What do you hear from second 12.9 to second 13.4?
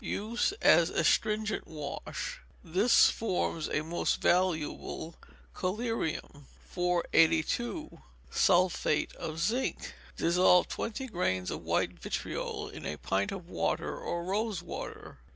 pint